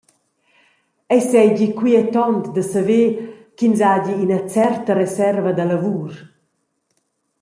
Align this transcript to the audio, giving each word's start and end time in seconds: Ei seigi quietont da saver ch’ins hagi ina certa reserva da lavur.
Ei 1.13 1.21
seigi 1.31 1.67
quietont 1.79 2.43
da 2.55 2.63
saver 2.73 3.11
ch’ins 3.57 3.81
hagi 3.89 4.13
ina 4.23 4.39
certa 4.53 4.91
reserva 5.01 5.51
da 5.57 5.65
lavur. 5.71 6.11